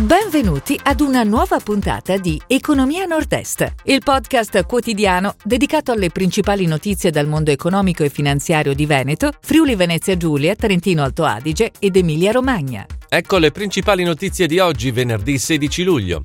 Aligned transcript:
Benvenuti 0.00 0.80
ad 0.82 1.02
una 1.02 1.24
nuova 1.24 1.60
puntata 1.60 2.16
di 2.16 2.40
Economia 2.46 3.04
Nord-Est, 3.04 3.74
il 3.84 4.00
podcast 4.02 4.64
quotidiano 4.64 5.34
dedicato 5.44 5.92
alle 5.92 6.08
principali 6.08 6.64
notizie 6.64 7.10
dal 7.10 7.26
mondo 7.26 7.50
economico 7.50 8.02
e 8.02 8.08
finanziario 8.08 8.72
di 8.72 8.86
Veneto, 8.86 9.30
Friuli 9.42 9.74
Venezia 9.74 10.16
Giulia, 10.16 10.54
Trentino 10.54 11.02
Alto 11.02 11.24
Adige 11.24 11.72
ed 11.78 11.96
Emilia 11.96 12.32
Romagna. 12.32 12.86
Ecco 13.10 13.36
le 13.36 13.50
principali 13.50 14.02
notizie 14.02 14.46
di 14.46 14.58
oggi, 14.58 14.90
venerdì 14.90 15.36
16 15.36 15.82
luglio. 15.82 16.22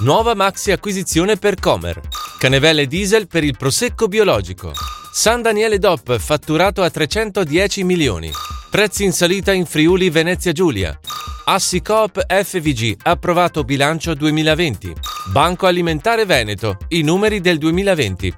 Nuova 0.00 0.34
maxi 0.34 0.72
acquisizione 0.72 1.36
per 1.36 1.60
Comer. 1.60 2.00
Canevelle 2.36 2.88
diesel 2.88 3.28
per 3.28 3.44
il 3.44 3.56
prosecco 3.56 4.08
biologico. 4.08 4.72
San 5.12 5.40
Daniele 5.40 5.78
DOP 5.78 6.18
fatturato 6.18 6.82
a 6.82 6.90
310 6.90 7.84
milioni. 7.84 8.32
Prezzi 8.68 9.04
in 9.04 9.12
salita 9.12 9.52
in 9.52 9.66
Friuli 9.66 10.10
Venezia 10.10 10.50
Giulia. 10.50 10.98
Assi 11.46 11.82
Coop 11.82 12.24
FVG 12.26 12.96
approvato 13.02 13.64
bilancio 13.64 14.14
2020. 14.14 14.94
Banco 15.30 15.66
Alimentare 15.66 16.24
Veneto, 16.24 16.78
i 16.88 17.02
numeri 17.02 17.42
del 17.42 17.58
2020. 17.58 18.34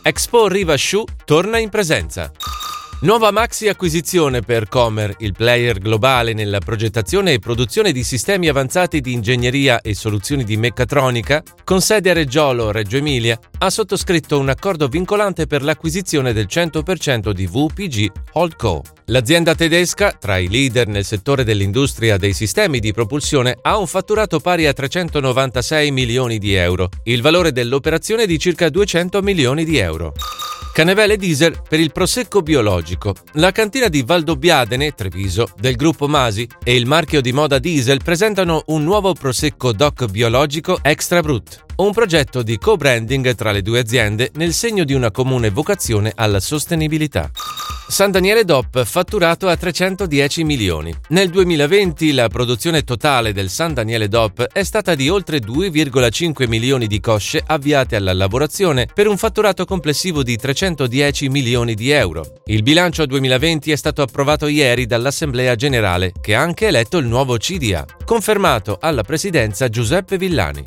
Expo 0.00 0.48
Riva 0.48 0.74
Shu 0.74 1.04
torna 1.26 1.58
in 1.58 1.68
presenza. 1.68 2.32
Nuova 3.00 3.30
maxi 3.30 3.68
acquisizione 3.68 4.40
per 4.40 4.66
Comer, 4.68 5.14
il 5.18 5.30
player 5.30 5.78
globale 5.78 6.32
nella 6.32 6.58
progettazione 6.58 7.34
e 7.34 7.38
produzione 7.38 7.92
di 7.92 8.02
sistemi 8.02 8.48
avanzati 8.48 9.00
di 9.00 9.12
ingegneria 9.12 9.80
e 9.82 9.94
soluzioni 9.94 10.42
di 10.42 10.56
meccatronica, 10.56 11.40
con 11.62 11.80
sede 11.80 12.10
a 12.10 12.12
Reggiolo, 12.12 12.72
Reggio 12.72 12.96
Emilia, 12.96 13.38
ha 13.58 13.70
sottoscritto 13.70 14.40
un 14.40 14.48
accordo 14.48 14.88
vincolante 14.88 15.46
per 15.46 15.62
l'acquisizione 15.62 16.32
del 16.32 16.48
100% 16.50 17.30
di 17.30 17.46
VPG 17.46 18.10
Holdco. 18.32 18.82
L'azienda 19.04 19.54
tedesca, 19.54 20.10
tra 20.18 20.38
i 20.38 20.48
leader 20.48 20.88
nel 20.88 21.04
settore 21.04 21.44
dell'industria 21.44 22.16
dei 22.16 22.32
sistemi 22.32 22.80
di 22.80 22.92
propulsione, 22.92 23.56
ha 23.62 23.78
un 23.78 23.86
fatturato 23.86 24.40
pari 24.40 24.66
a 24.66 24.72
396 24.72 25.92
milioni 25.92 26.38
di 26.38 26.54
euro, 26.54 26.88
il 27.04 27.22
valore 27.22 27.52
dell'operazione 27.52 28.24
è 28.24 28.26
di 28.26 28.40
circa 28.40 28.68
200 28.68 29.22
milioni 29.22 29.64
di 29.64 29.78
euro. 29.78 30.14
Canevele 30.78 31.16
diesel 31.16 31.60
per 31.68 31.80
il 31.80 31.90
prosecco 31.90 32.40
biologico. 32.40 33.12
La 33.32 33.50
cantina 33.50 33.88
di 33.88 34.04
Valdobbiadene, 34.04 34.92
Treviso, 34.92 35.48
del 35.58 35.74
gruppo 35.74 36.06
Masi 36.06 36.48
e 36.62 36.76
il 36.76 36.86
marchio 36.86 37.20
di 37.20 37.32
moda 37.32 37.58
diesel 37.58 38.00
presentano 38.00 38.62
un 38.66 38.84
nuovo 38.84 39.12
prosecco 39.12 39.72
DOC 39.72 40.08
biologico 40.08 40.78
Extra 40.80 41.20
Brut, 41.20 41.64
un 41.78 41.92
progetto 41.92 42.42
di 42.42 42.58
co-branding 42.58 43.34
tra 43.34 43.50
le 43.50 43.62
due 43.62 43.80
aziende 43.80 44.30
nel 44.34 44.52
segno 44.52 44.84
di 44.84 44.92
una 44.94 45.10
comune 45.10 45.50
vocazione 45.50 46.12
alla 46.14 46.38
sostenibilità. 46.38 47.28
San 47.90 48.10
Daniele 48.10 48.44
DOP 48.44 48.84
fatturato 48.84 49.48
a 49.48 49.56
310 49.56 50.44
milioni. 50.44 50.94
Nel 51.08 51.30
2020 51.30 52.12
la 52.12 52.28
produzione 52.28 52.82
totale 52.82 53.32
del 53.32 53.48
San 53.48 53.72
Daniele 53.72 54.08
DOP 54.08 54.42
è 54.42 54.62
stata 54.62 54.94
di 54.94 55.08
oltre 55.08 55.38
2,5 55.38 56.46
milioni 56.48 56.86
di 56.86 57.00
cosce 57.00 57.42
avviate 57.44 57.96
alla 57.96 58.12
lavorazione 58.12 58.86
per 58.92 59.08
un 59.08 59.16
fatturato 59.16 59.64
complessivo 59.64 60.22
di 60.22 60.36
310 60.36 61.30
milioni 61.30 61.74
di 61.74 61.88
euro. 61.88 62.34
Il 62.44 62.62
bilancio 62.62 63.06
2020 63.06 63.72
è 63.72 63.76
stato 63.76 64.02
approvato 64.02 64.48
ieri 64.48 64.84
dall'Assemblea 64.84 65.54
Generale 65.54 66.12
che 66.20 66.34
ha 66.34 66.42
anche 66.42 66.66
eletto 66.66 66.98
il 66.98 67.06
nuovo 67.06 67.38
CDA, 67.38 67.86
confermato 68.04 68.76
alla 68.78 69.02
presidenza 69.02 69.70
Giuseppe 69.70 70.18
Villani. 70.18 70.62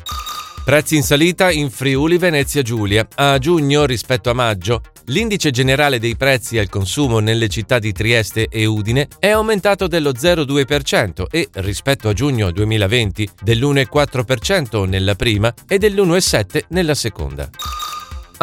Prezzi 0.64 0.94
in 0.94 1.02
salita 1.02 1.50
in 1.50 1.70
Friuli 1.70 2.18
Venezia 2.18 2.62
Giulia. 2.62 3.06
A 3.16 3.36
giugno 3.38 3.84
rispetto 3.84 4.30
a 4.30 4.32
maggio, 4.32 4.80
l'indice 5.06 5.50
generale 5.50 5.98
dei 5.98 6.16
prezzi 6.16 6.58
al 6.58 6.68
consumo 6.68 7.18
nelle 7.18 7.48
città 7.48 7.78
di 7.78 7.92
Trieste 7.92 8.48
e 8.48 8.66
Udine 8.66 9.08
è 9.18 9.28
aumentato 9.28 9.86
dello 9.86 10.12
0,2% 10.12 11.26
e 11.30 11.48
rispetto 11.54 12.08
a 12.08 12.12
giugno 12.12 12.50
2020 12.50 13.28
dell'1,4% 13.40 14.88
nella 14.88 15.14
prima 15.14 15.52
e 15.66 15.78
dell'1,7% 15.78 16.64
nella 16.68 16.94
seconda. 16.94 17.50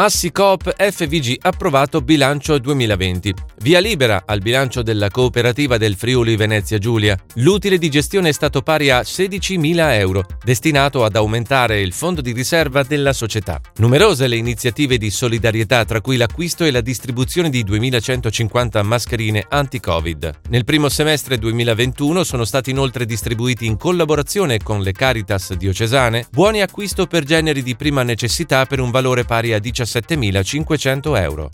Assi 0.01 0.31
Coop 0.31 0.73
FVG 0.77 1.39
approvato 1.41 1.99
bilancio 1.99 2.57
2020. 2.57 3.33
Via 3.63 3.81
libera 3.81 4.23
al 4.25 4.39
bilancio 4.39 4.81
della 4.81 5.09
cooperativa 5.09 5.75
del 5.75 5.97
Friuli 5.97 6.37
Venezia 6.37 6.77
Giulia. 6.77 7.17
L'utile 7.33 7.77
di 7.77 7.89
gestione 7.89 8.29
è 8.29 8.31
stato 8.31 8.61
pari 8.61 8.89
a 8.89 9.01
16.000 9.01 9.95
euro, 9.95 10.23
destinato 10.41 11.03
ad 11.03 11.17
aumentare 11.17 11.81
il 11.81 11.91
fondo 11.91 12.21
di 12.21 12.31
riserva 12.31 12.83
della 12.83 13.11
società. 13.11 13.59
Numerose 13.79 14.27
le 14.27 14.37
iniziative 14.37 14.97
di 14.97 15.09
solidarietà, 15.09 15.83
tra 15.83 15.99
cui 15.99 16.15
l'acquisto 16.15 16.63
e 16.63 16.71
la 16.71 16.79
distribuzione 16.79 17.49
di 17.49 17.65
2.150 17.65 18.81
mascherine 18.85 19.45
anti-Covid. 19.49 20.39
Nel 20.47 20.63
primo 20.63 20.87
semestre 20.87 21.37
2021 21.37 22.23
sono 22.23 22.45
stati 22.45 22.69
inoltre 22.69 23.05
distribuiti 23.05 23.65
in 23.65 23.75
collaborazione 23.75 24.59
con 24.59 24.79
le 24.79 24.93
Caritas 24.93 25.51
diocesane 25.55 26.25
buoni 26.31 26.61
acquisto 26.61 27.05
per 27.05 27.25
generi 27.25 27.61
di 27.61 27.75
prima 27.75 28.03
necessità 28.03 28.65
per 28.65 28.79
un 28.79 28.91
valore 28.91 29.25
pari 29.25 29.51
a 29.51 29.59
17 29.59 29.87
17.500 29.89 31.17
euro. 31.19 31.49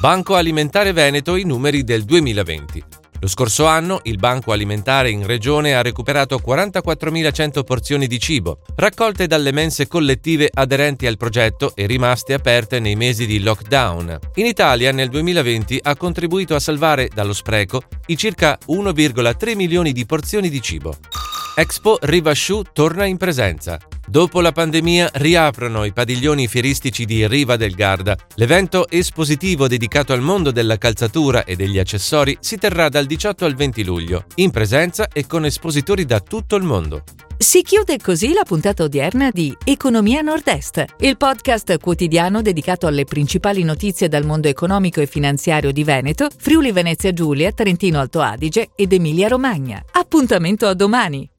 Banco 0.00 0.36
Alimentare 0.36 0.92
Veneto 0.92 1.34
i 1.34 1.44
numeri 1.44 1.82
del 1.82 2.04
2020. 2.04 2.84
Lo 3.20 3.28
scorso 3.28 3.66
anno 3.66 4.00
il 4.04 4.16
Banco 4.16 4.50
Alimentare 4.50 5.08
in 5.10 5.24
regione 5.24 5.76
ha 5.76 5.82
recuperato 5.82 6.40
44.100 6.44 7.62
porzioni 7.62 8.08
di 8.08 8.18
cibo, 8.18 8.58
raccolte 8.74 9.28
dalle 9.28 9.52
mense 9.52 9.86
collettive 9.86 10.50
aderenti 10.52 11.06
al 11.06 11.16
progetto 11.16 11.72
e 11.76 11.86
rimaste 11.86 12.34
aperte 12.34 12.80
nei 12.80 12.96
mesi 12.96 13.26
di 13.26 13.40
lockdown. 13.40 14.18
In 14.34 14.46
Italia 14.46 14.90
nel 14.90 15.08
2020 15.08 15.78
ha 15.82 15.96
contribuito 15.96 16.56
a 16.56 16.60
salvare 16.60 17.10
dallo 17.14 17.32
spreco 17.32 17.82
i 18.06 18.16
circa 18.16 18.58
1,3 18.66 19.54
milioni 19.54 19.92
di 19.92 20.04
porzioni 20.04 20.48
di 20.48 20.60
cibo. 20.60 20.96
Expo 21.54 21.98
Rivasciù 22.00 22.62
torna 22.72 23.04
in 23.04 23.18
presenza. 23.18 23.78
Dopo 24.06 24.40
la 24.40 24.52
pandemia 24.52 25.10
riaprono 25.14 25.84
i 25.84 25.92
padiglioni 25.92 26.48
fieristici 26.48 27.04
di 27.04 27.26
Riva 27.26 27.56
del 27.56 27.74
Garda. 27.74 28.16
L'evento 28.34 28.88
espositivo 28.88 29.68
dedicato 29.68 30.12
al 30.12 30.20
mondo 30.20 30.50
della 30.50 30.76
calzatura 30.76 31.44
e 31.44 31.56
degli 31.56 31.78
accessori 31.78 32.36
si 32.40 32.58
terrà 32.58 32.88
dal 32.88 33.06
18 33.06 33.44
al 33.44 33.54
20 33.54 33.84
luglio, 33.84 34.24
in 34.36 34.50
presenza 34.50 35.08
e 35.08 35.26
con 35.26 35.44
espositori 35.44 36.04
da 36.04 36.20
tutto 36.20 36.56
il 36.56 36.64
mondo. 36.64 37.04
Si 37.42 37.62
chiude 37.62 37.98
così 37.98 38.32
la 38.32 38.44
puntata 38.44 38.84
odierna 38.84 39.30
di 39.30 39.56
Economia 39.64 40.20
Nord-Est, 40.20 40.84
il 41.00 41.16
podcast 41.16 41.76
quotidiano 41.78 42.40
dedicato 42.40 42.86
alle 42.86 43.04
principali 43.04 43.64
notizie 43.64 44.08
dal 44.08 44.24
mondo 44.24 44.46
economico 44.46 45.00
e 45.00 45.06
finanziario 45.06 45.72
di 45.72 45.82
Veneto, 45.82 46.28
Friuli 46.36 46.70
Venezia 46.70 47.12
Giulia, 47.12 47.50
Trentino 47.50 47.98
Alto 47.98 48.20
Adige 48.20 48.70
ed 48.76 48.92
Emilia 48.92 49.26
Romagna. 49.26 49.82
Appuntamento 49.90 50.66
a 50.66 50.74
domani! 50.74 51.31